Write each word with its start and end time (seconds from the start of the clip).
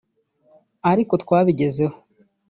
ariko 0.91 1.13
twabigezeho 1.23 1.95